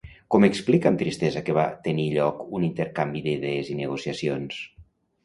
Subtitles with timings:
[0.35, 4.59] Com explica amb tristesa que va tenir lloc un intercanvi d'idees i negociacions?